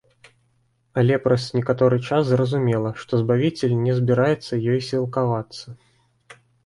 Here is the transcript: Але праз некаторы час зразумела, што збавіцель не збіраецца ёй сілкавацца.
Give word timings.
Але 1.01 1.17
праз 1.25 1.43
некаторы 1.57 1.99
час 2.07 2.23
зразумела, 2.31 2.89
што 3.03 3.13
збавіцель 3.25 3.75
не 3.85 3.93
збіраецца 3.99 4.53
ёй 4.71 4.79
сілкавацца. 4.89 5.67